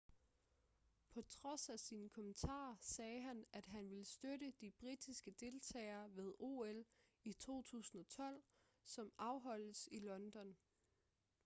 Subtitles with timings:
[1.13, 6.33] på trods af sine kommentarer sagde han at han vil støtte de britiske deltagere ved
[6.39, 6.83] ol
[7.23, 8.43] i 2012
[8.83, 10.57] som afholdes i london